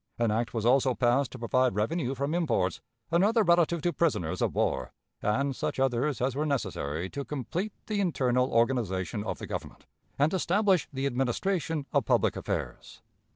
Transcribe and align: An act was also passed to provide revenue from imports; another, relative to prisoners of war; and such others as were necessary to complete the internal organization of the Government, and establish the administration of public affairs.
An 0.17 0.31
act 0.31 0.51
was 0.51 0.65
also 0.65 0.95
passed 0.95 1.31
to 1.33 1.37
provide 1.37 1.75
revenue 1.75 2.15
from 2.15 2.33
imports; 2.33 2.81
another, 3.11 3.43
relative 3.43 3.83
to 3.83 3.93
prisoners 3.93 4.41
of 4.41 4.55
war; 4.55 4.93
and 5.21 5.55
such 5.55 5.79
others 5.79 6.19
as 6.21 6.35
were 6.35 6.43
necessary 6.43 7.07
to 7.11 7.23
complete 7.23 7.73
the 7.85 8.01
internal 8.01 8.51
organization 8.51 9.23
of 9.23 9.37
the 9.37 9.45
Government, 9.45 9.85
and 10.17 10.33
establish 10.33 10.87
the 10.91 11.05
administration 11.05 11.85
of 11.93 12.05
public 12.05 12.35
affairs. 12.35 13.03